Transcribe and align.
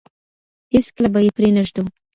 هېڅکله 0.73 1.07
به 1.13 1.19
يې 1.25 1.31
پرې 1.37 1.49
نه 1.55 1.61
ږدو. 1.67 1.83